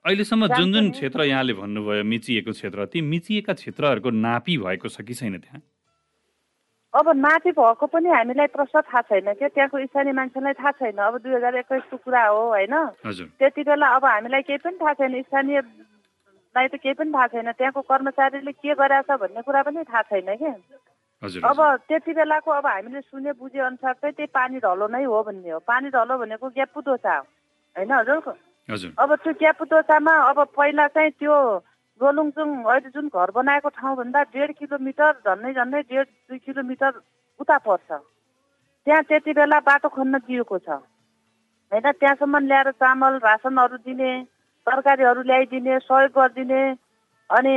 अहिलेसम्म 0.04 0.46
जुन 0.48 0.72
जुन। 0.72 0.90
क्षेत्र 0.90 1.24
यहाँले 1.24 1.52
भन्नुभयो 1.54 2.04
मिचिएको 2.04 2.52
क्षेत्र 2.52 2.86
ती 2.90 3.00
मिचिएका 3.06 3.52
क्षेत्रहरूको 3.54 4.10
नापी 4.10 4.58
भएको 4.58 4.88
छ 4.88 5.06
कि 5.06 5.14
छैन 5.14 5.38
त्यहाँ? 5.38 5.62
अब 6.94 7.06
नाति 7.14 7.50
भएको 7.52 7.86
पनि 7.86 8.08
हामीलाई 8.08 8.46
प्रश्न 8.50 8.80
थाहा 8.80 9.00
छैन 9.06 9.32
क्या। 9.38 9.48
त्यहाँको 9.48 9.76
स्थानीय 9.86 10.12
मान्छेलाई 10.18 10.54
थाहा 10.58 10.70
छैन। 10.74 10.98
अब 10.98 11.18
दुई 11.22 11.34
हजार 11.34 11.54
एक्काइसको 11.62 11.96
कुरा 12.02 12.26
हो 12.26 12.42
होइन। 12.50 12.74
त्यति 13.38 13.62
बेला 13.62 13.86
अब 13.94 14.04
हामीलाई 14.04 14.42
केही 14.42 14.58
पनि 14.58 14.76
थाहा 14.82 14.92
छैन। 14.98 15.22
स्थानीयलाई 15.22 15.86
त 16.66 16.74
केही 16.82 16.94
पनि 16.98 17.12
थाहा 17.14 17.26
छैन। 17.30 17.50
त्यहाँको 17.54 17.80
कर्मचारीले 17.86 18.52
के 18.58 18.74
गरेछ 18.74 19.10
भन्ने 19.14 19.42
कुरा 19.46 19.62
पनि 19.62 19.84
थाहा 19.86 20.02
छैन 20.10 20.28
हजुर 21.22 21.42
अब। 21.46 21.58
त्यति 21.86 22.12
बेलाको 22.14 22.50
अब 22.50 22.66
हामीले 22.66 23.00
सुने 23.00 23.32
बुझे 23.38 23.60
अनुसार 23.60 23.94
चाहिँ 23.94 24.14
त्यही 24.18 24.34
पानी 24.34 24.58
ढलो 24.58 24.86
नै 24.90 25.04
हो 25.04 25.22
भन्ने 25.22 25.50
हो। 25.50 25.58
पानी 25.62 25.88
ढलो 25.94 26.18
भनेको 26.18 26.46
ग्यापुदो 26.50 26.96
छ 26.98 27.06
होइन 27.76 27.92
हजुर। 27.92 28.92
अब 28.98 29.14
त्यो 29.22 29.32
क्यापुतोचामा 29.34 30.14
अब 30.28 30.38
पहिला 30.52 30.86
चाहिँ 30.90 31.10
त्यो 31.14 31.34
रोलुङचुङ 32.00 32.48
अहिले 32.64 32.90
जुन 32.94 33.06
घर 33.08 33.30
बनाएको 33.34 33.68
ठाउँभन्दा 33.68 34.22
डेढ 34.34 34.50
किलोमिटर 34.58 35.12
झन्डै 35.24 35.52
झन्डै 35.54 35.80
डेढ 35.90 36.06
दुई 36.06 36.38
किलोमिटर 36.38 36.92
उता 37.40 37.56
पर्छ। 37.58 37.88
त्यहाँ 38.86 39.02
त्यति 39.02 39.32
बेला 39.34 39.58
बाटो 39.60 39.88
खन्न 39.88 40.18
दिएको 40.22 40.58
छ। 40.58 40.68
होइन 41.72 41.86
त्यहाँसम्म 41.90 42.38
ल्याएर 42.38 42.70
चामल 42.78 43.14
रासनहरू 43.18 43.76
दिने 43.82 44.10
तरकारीहरू 44.68 45.22
ल्याइदिने 45.24 45.78
सहयोग 45.88 46.12
गरिदिने 46.12 46.62
अनि 47.30 47.54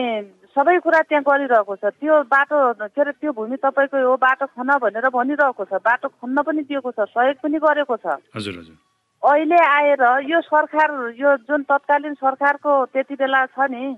सबै 0.56 0.78
कुरा 0.84 1.02
त्यहाँ 1.08 1.24
गरिरहेको 1.24 1.76
छ। 1.76 1.84
त्यो 2.00 2.16
बाटो 2.28 2.58
के 2.92 3.02
अरे 3.02 3.12
त्यो 3.20 3.32
भूमि 3.32 3.58
तपाईँको 3.64 3.98
हो 4.04 4.16
बाटो 4.20 4.46
खन 4.52 4.70
भनेर 4.84 5.08
भनिरहेको 5.16 5.64
छ। 5.64 5.80
बाटो 5.80 6.08
खन्न 6.12 6.42
पनि 6.44 6.62
दिएको 6.68 6.92
छ 6.92 7.08
सहयोग 7.08 7.38
पनि 7.44 7.58
गरेको 7.60 7.96
छ। 8.04 8.20
हजुर 8.36 8.56
हजुर। 8.60 8.76
अहिले 9.24 9.60
आएर 9.64 10.04
यो 10.28 10.42
सरकार 10.42 10.90
यो 11.16 11.36
जुन 11.48 11.64
तत्कालीन 11.72 12.14
सरकारको 12.20 12.72
त्यति 12.92 13.16
बेला 13.16 13.46
छ 13.56 13.70
नि 13.72 13.96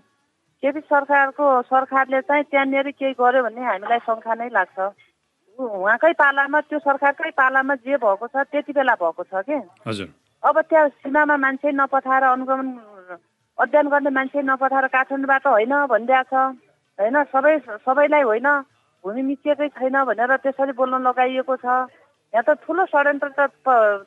केपी 0.63 0.79
सरकारको 0.85 1.45
सरकारले 1.73 2.21
चाहिँ 2.21 2.43
त्यहाँनिर 2.43 2.91
केही 2.91 3.13
गर्यो 3.17 3.43
भने 3.43 3.61
हामीलाई 3.65 3.99
शङ्का 4.05 4.33
नै 4.35 4.49
लाग्छ। 4.53 4.77
उहाँकै 5.59 6.13
पालामा 6.21 6.59
त्यो 6.69 6.79
सरकारकै 6.85 7.31
पालामा 7.33 7.75
जे 7.81 7.97
भएको 7.97 8.27
छ 8.27 8.35
त्यति 8.51 8.71
बेला 8.77 8.93
भएको 9.01 9.23
छ 9.23 9.41
कि? 9.47 9.57
हजुर। 9.87 10.07
अब 10.43 10.55
त्यहाँ 10.69 10.87
सीमामा 11.01 11.35
मान्छे 11.39 11.71
नपठाएर 11.71 12.23
अनुगमन 12.29 12.67
अध्ययन 13.63 13.87
गर्ने 13.87 14.11
मान्छे 14.11 14.41
नपठाएर 14.43 14.87
काठमाडौँबाट 14.91 15.47
होइन 15.47 15.73
भनिरहेको 15.87 16.29
छ। 16.29 16.35
होइन 16.99 17.17
सबै 17.31 17.53
सबैलाई 17.87 18.23
होइन 18.27 18.47
भूमि 19.03 19.21
मिचिएकै 19.23 19.67
छैन 19.79 19.95
भनेर 20.03 20.31
त्यसरी 20.43 20.73
बोल्न 20.75 20.99
लगाइएको 21.07 21.55
छ। 21.63 21.67
यहाँ 22.33 22.43
त 22.43 22.65
ठुलो 22.65 22.83
षड्यन्त्र 22.89 23.29
त 23.37 23.39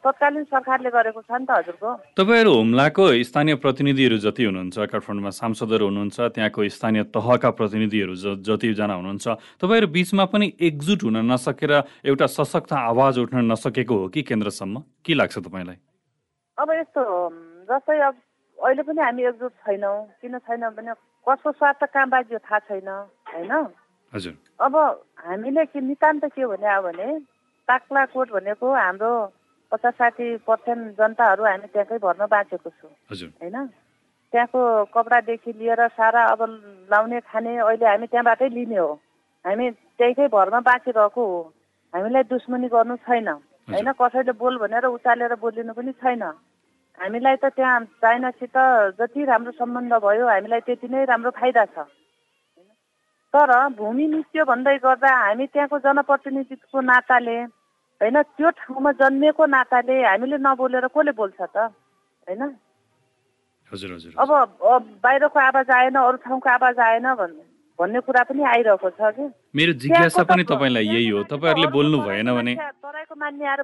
तत्कालीन 0.02 0.44
सरकारले 0.50 0.90
गरेको 0.90 1.20
छ 1.22 1.30
नि 1.38 1.46
त 1.46 1.50
हजुरको। 1.56 1.90
तपाईँहरू 2.18 2.52
हुम्लाको 2.52 3.04
स्थानीय 3.22 3.54
प्रतिनिधिहरू 3.62 4.16
जति 4.18 4.42
हुनुहुन्छ 4.44 4.76
काठमाडौँमा 4.92 5.30
सांसदहरू 5.30 5.84
हुनुहुन्छ 5.86 6.18
त्यहाँको 6.34 6.60
स्थानीय 6.66 7.02
तहका 7.14 7.50
प्रतिनिधिहरू 7.54 8.14
ज 8.18 8.34
जतिजना 8.42 8.94
हुनुहुन्छ 8.98 9.26
तपाईँहरू 9.62 9.86
बिचमा 9.94 10.24
पनि 10.26 10.46
एकजुट 10.58 11.00
हुन 11.06 11.16
नसकेर 11.32 11.72
एउटा 12.02 12.26
सशक्त 12.26 12.72
आवाज 12.74 13.14
उठ्न 13.24 13.46
नसकेको 13.46 13.94
हो 13.94 14.08
कि 14.10 14.22
केन्द्रसम्म? 14.26 14.74
के 15.06 15.12
लाग्छ 15.14 15.38
तपाईँलाई? 15.38 15.78
अब 16.58 16.68
यस्तो 16.72 17.00
हो, 17.06 17.20
जस्तै 17.70 17.98
अब 18.10 18.14
अहिले 18.58 18.82
पनि 18.82 19.00
हामी 19.00 19.22
एकजुट 19.28 19.52
छैनौँ। 19.64 19.96
किन 20.20 20.38
छैनौँ 20.38 20.72
भने 20.74 20.92
कसको 21.26 21.52
स्वार्थ 21.52 21.84
कहाँ 21.84 22.08
बाजियो 22.08 22.38
थाहा 22.38 22.58
छैन 22.68 22.88
होइन? 22.88 23.52
अब 24.60 24.74
हामीले 25.26 25.64
के 25.66 25.80
नितान्त 25.80 26.24
के 26.34 26.46
भने 26.46 26.68
अब 26.74 26.84
भने 26.84 27.08
ताक्लाकोट 27.68 28.30
भनेको 28.32 28.66
हाम्रो 28.74 29.12
पचास 29.72 29.94
साठी 29.98 30.36
पर्सेन्ट 30.46 30.96
जनताहरू 30.98 31.44
हामी 31.44 31.66
त्यहाँकै 31.74 31.98
भर्न 31.98 32.26
बाँचेको 32.30 32.70
छु 32.70 32.88
होइन? 33.42 33.66
त्यहाँको 34.32 34.60
कपडादेखि 34.94 35.52
लिएर 35.52 35.86
सारा 35.98 36.22
अब 36.32 36.40
लाउने 36.90 37.20
खाने 37.26 37.56
अहिले 37.58 37.86
हामी 37.86 38.06
त्यहाँबाटै 38.06 38.48
लिने 38.48 38.78
हो। 38.78 38.92
हामी 39.44 39.70
त्यहीकै 39.98 40.26
भरमा 40.28 40.60
बाँचिरहेको 40.60 41.22
हो। 41.26 41.40
हामीलाई 41.94 42.22
दुश्मनी 42.30 42.68
गर्नु 42.68 42.96
छैन 43.06 43.28
होइन? 43.28 43.92
कसैले 43.92 44.32
बोल 44.32 44.58
भनेर 44.58 44.84
उचालेर 44.86 45.34
बोलिनु 45.42 45.72
पनि 45.74 45.92
छैन। 45.92 46.22
हामीलाई 46.98 47.36
त 47.36 47.44
त्यहाँ 47.56 47.80
चाइनासित 48.02 48.56
जति 48.98 49.24
राम्रो 49.24 49.52
सम्बन्ध 49.60 49.92
भयो 50.04 50.26
हामीलाई 50.26 50.60
त्यति 50.66 50.88
नै 50.88 51.04
राम्रो 51.04 51.30
फाइदा 51.36 51.64
छ। 51.74 51.84
तर 53.34 53.50
भूमि 53.76 54.06
मिच्यो 54.06 54.44
भन्दै 54.44 54.76
गर्दा 54.80 55.10
हामी 55.12 55.46
त्यहाँको 55.52 55.78
जनप्रतिनिधित्वको 55.84 56.80
नाताले 56.80 57.36
होइन 58.00 58.16
त्यो 58.22 58.48
ठाउँमा 58.60 58.92
जन्मिएको 59.00 59.44
नाताले 59.46 59.96
हामीले 60.04 60.36
नबोलेर 60.40 60.86
कसले 60.88 61.12
बोल्छ 61.12 61.40
त? 61.42 61.56
होइन? 62.28 62.42
हजुर 63.72 63.90
हजुर 63.92 64.12
अब 64.16 64.30
बाहिरको 65.04 65.38
आवाज 65.40 65.70
आएन 65.70 65.96
अरू 66.00 66.16
ठाउँको 66.24 66.48
आवाज 66.48 66.78
आएन 66.78 67.06
भन् 67.20 67.34
भन्ने 67.78 68.00
कुरा 68.00 68.22
पनि 68.24 68.42
आइरहेको 68.56 68.90
छ 68.96 69.12
कि? 69.16 69.24
मेरो 69.52 69.72
जिज्ञासा 69.84 70.22
पनि 70.24 70.44
तपाईँलाई 70.48 70.86
यही 70.86 71.08
हो। 71.12 71.22
तपाईँहरूले 71.28 71.68
बोल्नु 71.76 71.98
भएन 72.08 72.28
भने 72.32 72.54
तराईको 72.56 73.14
मान्ने 73.20 73.44
आएर 73.52 73.62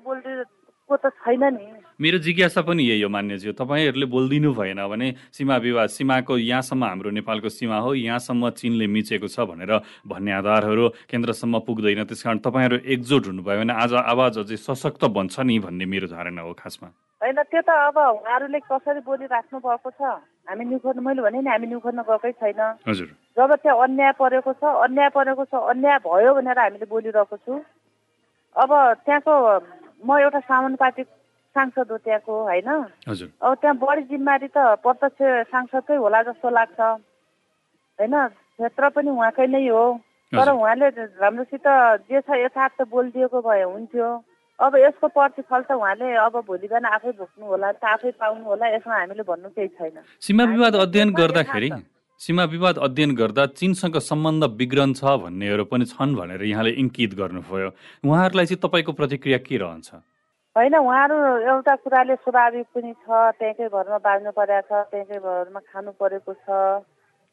बोलिदिएको 0.92 0.96
त 0.99 1.12
छैन 1.25 1.44
नि। 1.56 1.66
मेरो 2.00 2.18
जिज्ञासा 2.18 2.61
पनि 2.62 2.82
यही 2.82 3.02
हो 3.02 3.08
मान्यज्यू। 3.08 3.52
तपाईँहरूले 3.52 4.06
बोलिदिनु 4.06 4.50
भएन 4.52 4.80
भने 4.88 5.08
सीमा 5.32 5.56
विवाद 5.56 5.88
सीमाको 5.88 6.34
यहाँसम्म 6.34 6.84
हाम्रो 6.84 7.11
नेपालको 7.11 7.49
सीमा 7.49 7.78
हो 7.78 7.94
यहाँसम्म 7.94 8.50
चिनले 8.58 8.87
मिचेको 8.87 9.28
छ 9.28 9.46
भनेर 9.46 9.72
भन्ने 10.04 10.32
आधारहरू 10.32 10.88
केन्द्रसम्म 11.06 11.54
पुग्दैन। 11.62 12.04
त्यस 12.04 12.22
कारण 12.22 12.38
तपाईँहरू 12.42 12.76
एकजुट 12.84 13.22
हुनुभयो 13.26 13.58
भने 13.62 13.72
आज 13.72 13.92
आवाज 13.94 14.38
अझै 14.42 14.56
सशक्त 14.56 15.04
बन्छ 15.08 15.40
नि 15.40 15.58
भन्ने 15.62 15.84
मेरो 15.87 16.06
धारणा 16.11 16.42
हो 16.42 16.52
खासमा। 16.58 16.88
होइन 17.22 17.38
त्यो 17.38 17.62
त 17.62 17.70
अब 17.70 17.99
उहाँहरूले 18.18 18.61
कसरी 18.66 19.00
बोलिराख्नु 19.06 19.58
भएको 19.62 19.90
छ? 19.94 20.02
हामी 20.42 20.64
निखोर्न 20.64 20.99
मैले 21.06 21.22
भने 21.22 21.38
नि 21.38 21.50
हामी 21.54 21.66
निखोर्न 21.70 22.02
गएकै 22.02 22.32
छैन। 22.34 22.61
हजुर। 22.82 23.08
जब 23.38 23.50
त्यहाँ 23.62 23.78
अन्याय 23.78 24.12
परेको 24.18 24.52
छ 24.58 24.62
अन्याय 24.90 25.08
परेको 25.14 25.44
छ 25.46 25.54
अन्याय 25.70 25.99
भयो 26.02 26.30
भनेर 26.34 26.58
हामीले 26.58 26.87
बोलिरहेको 26.90 27.37
छु। 27.46 27.52
अब 28.58 28.70
त्यहाँको 29.06 29.34
म 30.02 30.18
एउटा 30.18 30.40
सामान्य 30.40 30.76
पार्टी 30.76 31.02
सांसद 31.56 31.90
हो 31.90 31.97
त्यहाँको 31.97 32.32
होइन? 32.42 32.68
हजुर। 33.09 33.28
अब 33.42 33.54
त्यहाँ 33.54 33.76
बढी 33.76 34.02
जिम्मेवारी 34.02 34.49
त 34.56 34.59
प्रत्यक्ष 34.82 35.50
सांसदकै 35.50 35.97
होला 35.97 36.23
जस्तो 36.23 36.50
लाग्छ। 36.50 36.80
होइन? 36.80 38.14
क्षेत्र 38.56 38.88
पनि 38.88 39.11
उहाँकै 39.11 39.47
नै 39.47 39.68
हो। 39.68 39.85
तर। 40.32 40.49
उहाँले 40.49 40.88
राम्रोसित 41.23 41.66
जे 42.09 42.21
छ 42.21 42.28
यथार्थ 42.44 42.82
बोलिदिएको 42.88 43.38
भए 43.40 43.62
हुन्थ्यो। 43.62 44.09
अब 44.59 44.76
यसको 44.76 45.09
प्रतिफल 45.09 45.61
त 45.68 45.71
उहाँले 45.76 46.09
अब 46.25 46.35
भोलि 46.47 46.66
बिहान 46.68 46.85
आफै 46.88 47.12
भोग्नु 47.18 47.44
होला 47.47 47.73
त 47.73 47.85
आफै 47.85 48.11
पाउनु 48.16 48.44
होला 48.44 48.66
यसमा 48.75 48.94
हामीले 48.97 49.23
भन्नु 49.23 49.49
केही 49.52 49.68
छैन। 49.76 49.97
सीमा 50.21 50.44
विवाद 50.44 50.75
अध्ययन 50.76 51.09
गर्दाखेरि 51.12 51.71
सीमा 52.23 52.45
विवाद 52.45 52.79
अध्ययन 52.79 53.14
गर्दा 53.17 53.45
चीनसँग 53.59 53.97
सम्बन्ध 53.99 54.45
बिग्रन्छ 54.55 55.02
भन्नेहरू 55.23 55.64
पनि 55.67 55.85
छन् 55.91 56.14
भनेर 56.14 56.43
यहाँले 56.45 56.71
इङ्कित 56.79 57.14
गर्नुभयो। 57.19 57.69
उहाँहरूलाई 58.07 58.47
चाहिँ 58.47 58.61
तपाईँको 58.62 58.93
प्रतिक्रिया 58.95 59.38
के 59.43 59.57
रहन्छ? 59.59 59.91
होइन 60.57 60.75
उहाँहरू 60.76 61.17
एउटा 61.50 61.75
कुराले 61.83 62.14
स्वाभाविक 62.23 62.67
पनि 62.75 62.93
छ 63.02 63.11
त्यहीँकै 63.43 63.67
घरमा 63.67 63.99
बाँच्नु 64.07 64.31
परेको 64.38 64.71
छ 64.71 64.87
त्यहीँकै 64.93 65.19
घरमा 65.19 65.61
खानु 65.67 65.91
परेको 65.99 66.33
छ। 66.47 66.47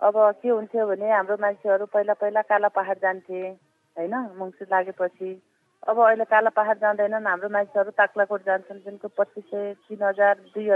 अब 0.02 0.16
के 0.42 0.50
हुन्थ्यो 0.50 0.88
भने 0.90 1.08
हाम्रो 1.14 1.38
मान्छेहरू 1.38 1.86
पहिला 1.94 2.14
पहिला 2.18 2.42
काला 2.50 2.74
पहाड 2.74 2.98
जान्थे 3.06 3.42
होइन 3.98 4.16
मङ्सिर 4.42 4.68
लागेपछि। 4.74 5.32
अब 5.86 5.98
अहिले 6.02 6.26
काला 6.34 6.50
पहाड 6.50 6.78
जाँदैनन् 6.82 7.30
हाम्रो 7.30 7.50
मान्छेहरू 7.54 7.92
ताक्लाकोट 7.94 8.42
जान्छन् 8.42 8.82
जुनको 8.90 9.08
पच्चिस 9.14 9.46
सय 9.54 9.74
तिन 9.86 10.02
हजार 10.02 10.34
दुई 10.50 10.68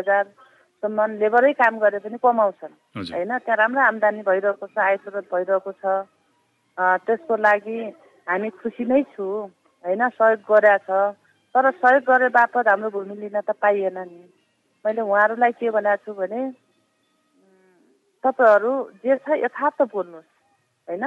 हजारसम्म 0.84 1.20
लेबरै 1.20 1.54
काम 1.56 1.80
गरे 1.80 2.00
पनि 2.04 2.18
कमाउँछन्। 2.20 2.76
होइन? 3.16 3.32
त्यहाँ 3.40 3.58
राम्रो 3.58 3.82
आम्दानी 3.82 4.22
भइरहेको 4.28 4.68
छ 4.68 4.78
आय 4.78 4.96
स्रोत 5.00 5.26
भइरहेको 5.32 5.72
छ। 5.80 5.84
त्यसको 7.08 7.34
लागि 7.40 7.80
हामी 8.28 8.50
खुसी 8.60 8.84
नै 8.84 9.04
छु। 9.16 9.24
होइन? 9.84 10.02
सहयोग 10.12 10.44
गरेका 10.44 10.78
छ। 10.84 11.16
तर 11.56 11.72
सहयोग 11.72 12.04
गरे 12.04 12.28
बापत 12.36 12.68
हाम्रो 12.68 12.90
भूमि 12.92 13.16
लिन 13.16 13.40
त 13.40 13.56
पाइएन 13.56 13.98
नि। 13.98 14.20
मैले 14.86 15.02
उहाँहरूलाई 15.02 15.52
के 15.56 15.70
भनेको 15.72 16.04
छु 16.04 16.12
भने 16.20 16.42
तपाईँहरू 18.24 18.72
जे 19.04 19.16
छ 19.24 19.28
यथार्थ 19.40 19.80
बोल्नुहोस्। 19.88 20.30
होइन? 20.88 21.06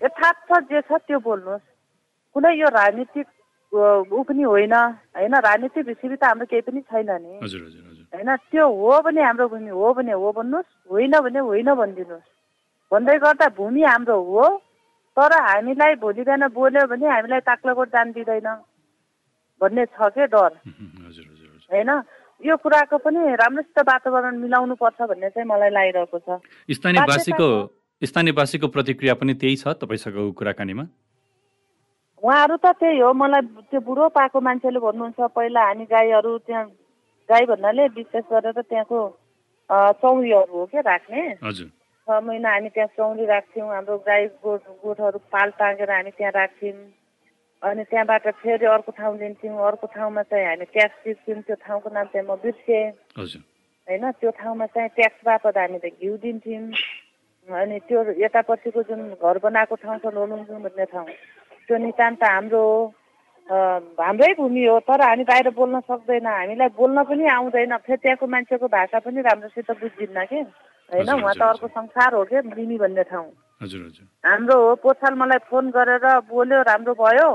यथार्थ 0.00 0.50
जे 0.72 0.80
छ 0.88 0.90
त्यो 1.04 1.18
बोल्नुहोस्। 1.20 1.64
कुनै 2.32 2.52
यो 2.56 2.68
राजनीतिक 2.72 3.28
ऊ 3.72 4.22
पनि 4.24 4.42
होइन। 4.42 4.74
होइन? 5.16 5.34
राजनीतिक 5.36 5.84
भिसिबी 5.84 6.16
त 6.16 6.24
हाम्रो 6.24 6.46
केही 6.48 6.64
पनि 6.64 6.80
छैन 6.88 7.10
नि। 7.20 7.32
होइन 8.12 8.36
त्यो 8.52 8.64
हो 8.68 9.00
भने 9.02 9.22
हाम्रो 9.22 9.48
भूमि 9.48 9.70
हो 9.70 9.92
भने 9.94 10.12
हो 10.12 10.32
भन्नुहोस् 10.32 10.70
होइन 10.92 11.14
भने 11.20 11.38
होइन 11.40 11.68
भनिदिनुहोस्। 11.74 12.28
भन्दै 12.92 13.16
गर्दा 13.18 13.48
भूमि 13.56 13.82
हाम्रो 13.82 14.16
हो 14.22 14.44
तर 15.16 15.32
हामीलाई 15.32 15.94
भोलि 16.02 16.22
बिहान 16.24 16.44
बोल्यो 16.52 16.86
भने 16.88 17.06
हामीलाई 17.08 17.40
ताक्लाकोट 17.40 17.88
जान 17.88 18.12
दिँदैन। 18.12 18.48
भन्ने 19.60 19.84
छ 19.86 20.08
के 20.12 20.26
डर? 20.26 20.52
होइन 21.70 21.90
यो 22.40 22.56
कुराको 22.56 22.98
पनि 22.98 23.20
राम्रोसित 23.38 23.78
वातावरण 23.88 24.36
मिलाउनु 24.38 24.74
पर्छ 24.76 24.98
भन्ने 25.08 25.28
चाहिँ 25.30 25.48
मलाई 25.48 25.70
लागिरहेको 25.70 26.18
छ। 26.18 26.40
स्थानीयवासीको 26.68 27.48
स्थानीयवासीको 28.02 28.66
प्रतिक्रिया 28.68 29.14
पनि 29.14 29.34
त्यही 29.40 29.56
छ 29.56 29.72
तपाईँसँगको 29.80 30.30
कुराकानीमा? 30.36 30.84
उहाँहरू 32.22 32.56
त 32.56 32.66
त्यही 32.76 32.98
हो 33.00 33.12
मलाई 33.14 33.42
त्यो 33.70 33.80
बुढो 33.80 34.08
पाएको 34.10 34.40
मान्छेले 34.40 34.78
भन्नुहुन्छ 34.78 35.20
पहिला 35.32 35.60
हामी 35.66 35.84
गाईहरू 35.86 36.38
त्यहाँ 36.46 36.64
गाई 37.28 37.44
भन्नाले 37.46 37.86
विशेष 37.96 38.24
गरेर 38.32 38.60
त्यहाँको 38.60 39.00
चौरीहरू 40.00 40.58
हो 40.58 40.66
क्या 40.72 40.80
राख्ने। 40.86 41.22
छ 42.08 42.18
महिना 42.22 42.50
हामी 42.50 42.68
त्यहाँ 42.74 42.88
चौरी 42.96 43.24
राख्थ्यौँ 43.26 43.68
हाम्रो 43.72 43.96
गाई 44.06 44.26
गोठ 44.42 44.62
गोठहरू 44.82 45.18
पाल 45.32 45.50
टाँगेर 45.58 45.90
हामी 45.90 46.10
त्यहाँ 46.10 46.32
राख्थ्यौँ। 46.34 46.78
अनि 47.62 47.82
त्यहाँबाट 47.90 48.26
फेरि 48.42 48.66
अर्को 48.66 48.92
ठाउँ 48.92 49.18
लिन्थ्यौँ 49.18 49.58
अर्को 49.66 49.86
ठाउँमा 49.94 50.22
चाहिँ 50.26 50.46
हामी 50.46 50.64
ट्याक्स 50.74 50.96
तिर्थ्यौँ 51.04 51.42
त्यो 51.46 51.56
ठाउँको 51.62 51.88
नाम 51.94 52.06
चाहिँ 52.10 52.26
म 52.26 52.34
बिर्सेँ। 52.42 52.90
होइन 53.86 54.10
त्यो 54.18 54.30
ठाउँमा 54.34 54.66
चाहिँ 54.74 54.88
ट्याक्स 54.98 55.20
बापत 55.24 55.56
हामीले 55.58 55.90
घिउ 55.94 56.16
दिन्थ्यौँ। 56.18 56.66
अनि 57.48 57.78
त्यो 57.86 57.98
यतापट्टिको 58.18 58.82
जुन 58.82 59.00
घर 59.14 59.38
बनाएको 59.46 59.74
ठाउँ 59.78 59.98
छ 60.02 60.10
लोलुङजुङ 60.10 60.58
भन्ने 60.62 60.84
ठाउँ 60.90 61.06
त्यो 61.70 61.76
नितान्त 61.86 62.22
हाम्रो 62.22 62.62
हो। 62.62 62.82
हाम्रै 63.50 64.32
भूमि 64.38 64.64
हो 64.64 64.78
तर 64.86 65.00
हामी 65.02 65.24
बाहिर 65.24 65.50
बोल्न 65.50 65.80
सक्दैन। 65.80 66.26
हामीलाई 66.26 66.68
बोल्न 66.78 67.02
पनि 67.04 67.26
आउँदैन। 67.26 67.76
फेरि 67.76 67.96
त्यहाँको 68.02 68.26
मान्छेको 68.26 68.66
भाषा 68.68 68.98
पनि 69.02 69.20
राम्रोसित 69.20 69.70
बुझिन्न 69.80 70.24
के? 70.30 70.40
होइन? 70.92 71.10
उहाँ 71.10 71.34
त 71.34 71.42
अर्को 71.42 71.66
संसार 71.68 72.14
हो 72.14 72.24
के? 72.24 72.40
लिमी 72.54 72.78
भन्ने 72.78 73.02
ठाउँ। 73.10 73.28
हाम्रो 74.26 74.56
हो 74.62 74.74
पोथाल 74.82 75.14
मलाई 75.14 75.38
फोन 75.50 75.70
गरेर 75.70 76.06
बोल्यो 76.30 76.62
राम्रो 76.62 76.94
भयो। 76.94 77.28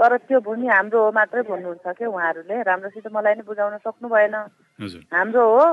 तर 0.00 0.16
त्यो 0.16 0.40
भूमि 0.40 0.66
हाम्रो 0.66 0.98
हो 1.04 1.10
मात्रै 1.12 1.42
भन्नुहुन्छ 1.44 1.86
कि 1.98 2.04
उहाँहरूले? 2.08 2.56
राम्रोसित 2.62 3.06
मलाई 3.12 3.34
नै 3.34 3.44
बुझाउन 3.44 3.76
सक्नु 3.84 4.08
भएन। 4.08 4.34
हाम्रो 5.12 5.44
हो। 5.44 5.64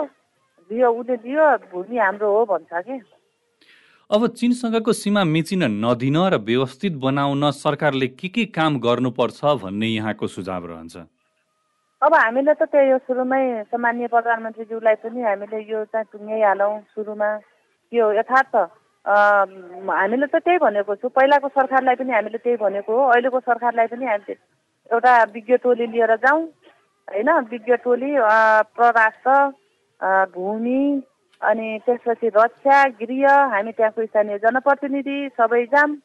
दियो 0.70 0.88
उसले 0.92 1.16
दियो 1.24 1.46
भूमि 1.72 1.98
हाम्रो 1.98 2.28
हो 2.28 2.46
भन्छ 2.46 2.72
कि? 2.86 2.96
अब 4.10 4.26
चिनसँगको 4.40 4.94
सीमा 4.94 5.24
मिचिन 5.28 5.64
नदिन 5.84 6.18
र 6.32 6.38
व्यवस्थित 6.40 6.94
बनाउन 6.96 7.50
सरकारले 7.52 8.08
के 8.10 8.28
के 8.32 8.46
काम 8.56 8.80
गर्नुपर्छ 8.80 9.40
भन्ने 9.60 9.88
यहाँको 9.88 10.28
सुझाव 10.28 10.66
रहन्छ। 10.66 10.96
अब 12.02 12.14
हामीले 12.16 12.54
त 12.56 12.72
त्यही 12.72 12.90
हो 12.90 12.98
सुरुमै 13.04 13.68
सामान्य 13.68 14.08
प्रधानमन्त्रीज्यूलाई 14.08 14.96
पनि 15.04 15.22
हामीले 15.28 15.60
यो 15.60 15.84
चाहिँ 15.92 16.08
टुङ्ग्याइहालौँ 16.08 16.80
सुरुमा। 16.96 17.30
यो 17.92 18.06
यथार्थ 18.20 18.56
हामीले 19.92 20.28
त 20.32 20.36
त्यही 20.40 20.58
भनेको 20.64 20.96
छु। 21.04 21.08
पहिलाको 21.12 21.48
सरकारलाई 21.52 21.96
पनि 22.00 22.12
हामीले 22.16 22.40
त्यही 22.48 22.58
भनेको 22.64 22.92
हो। 22.96 23.04
अहिलेको 23.12 23.40
सरकारलाई 23.44 23.88
पनि 23.92 24.06
हामीले 24.08 24.40
एउटा 24.90 25.14
विज्ञ 25.36 25.58
टोली 25.68 25.86
लिएर 25.92 26.16
जाउँ। 26.24 26.42
होइन 27.12 27.30
विज्ञ 27.52 27.76
टोली 27.84 28.16
परराष्ट्र 28.72 29.36
भूमि 30.32 30.82
अनि 31.42 31.68
त्यसपछि 31.86 32.28
रक्षा 32.36 32.78
गृह 33.00 33.26
हामी 33.54 33.72
त्यहाँको 33.72 34.06
स्थानीय 34.06 34.38
जनप्रतिनिधि 34.44 35.18
सबै 35.38 35.64
जाऊँ 35.66 35.96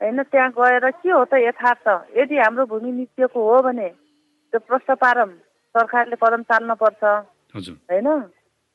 होइन 0.00 0.22
त्यहाँ 0.22 0.50
गएर 0.50 0.90
के 0.90 1.10
हो 1.10 1.24
त 1.24 1.34
यथार्थ? 1.38 1.86
यदि 2.18 2.36
हाम्रो 2.38 2.66
भूमि 2.66 2.90
निस्किएको 2.92 3.38
हो 3.38 3.62
भने 3.62 3.88
त्यो 4.52 4.58
प्रश्न 4.66 4.94
पारौँ 4.98 5.30
सरकारले 5.74 6.16
कदम 6.18 6.42
चाल्नुपर्छ 6.50 7.02
हजुर। 7.54 7.76
होइन? 7.88 8.08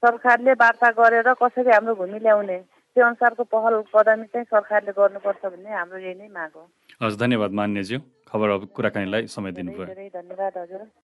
सरकारले 0.04 0.54
वार्ता 0.54 0.90
गरेर 0.96 1.34
कसरी 1.34 1.72
हाम्रो 1.72 1.96
भूमि 1.96 2.20
ल्याउने 2.20 2.58
त्यो 2.96 3.06
अनुसारको 3.06 3.44
पहल 3.44 3.74
कदमी 3.92 4.26
चाहिँ 4.32 4.46
सरकारले 4.46 4.92
गर्नुपर्छ 4.96 5.46
भन्ने 5.46 5.72
हाम्रो 5.76 5.98
यही 6.00 6.16
नै 6.16 6.28
माग 6.32 6.52
हो। 6.56 6.64
हस् 7.04 7.20
धन्यवाद 7.20 7.52
मान्यज्यू। 7.52 8.00
खबर 8.28 8.50
अब 8.50 8.66
कुराकानीलाई 8.76 9.28
समय 9.28 9.52
दिनुभयो। 9.52 9.86
धेरै 9.86 10.10
धन्यवाद 10.16 10.58
हजुर। 10.58 10.88